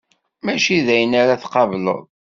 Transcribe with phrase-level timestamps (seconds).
[0.45, 1.99] Mačči d ayen ara tqableḍ.